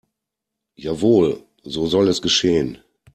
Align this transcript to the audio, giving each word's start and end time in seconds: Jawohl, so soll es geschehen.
Jawohl, 0.77 1.43
so 1.61 1.85
soll 1.87 2.07
es 2.07 2.23
geschehen. 2.23 2.79